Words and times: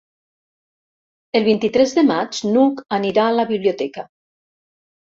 El 1.41 1.45
vint-i-tres 1.49 1.95
de 1.99 2.05
maig 2.09 2.41
n'Hug 2.55 2.85
anirà 2.99 3.29
a 3.29 3.39
la 3.39 3.49
biblioteca. 3.55 4.09